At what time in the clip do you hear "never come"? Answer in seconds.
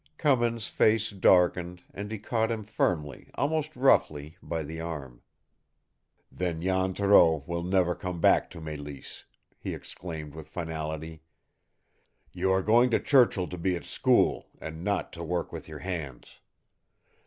7.61-8.19